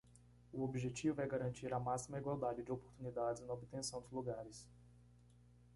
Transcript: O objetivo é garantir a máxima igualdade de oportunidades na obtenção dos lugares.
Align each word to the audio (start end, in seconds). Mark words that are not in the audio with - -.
O 0.51 0.63
objetivo 0.63 1.21
é 1.21 1.27
garantir 1.27 1.71
a 1.75 1.79
máxima 1.79 2.17
igualdade 2.17 2.63
de 2.63 2.71
oportunidades 2.71 3.43
na 3.45 3.53
obtenção 3.53 4.01
dos 4.01 4.09
lugares. 4.09 4.67